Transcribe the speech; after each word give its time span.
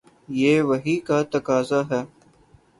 یہ 0.39 0.61
وحی 0.61 0.95
کا 1.07 1.21
تقاضا 1.31 1.81
ہے۔ 1.91 2.01